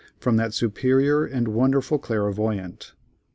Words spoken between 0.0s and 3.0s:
from "that superior and wonderful clairvoyant."